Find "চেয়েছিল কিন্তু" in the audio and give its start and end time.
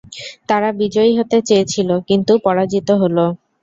1.47-2.33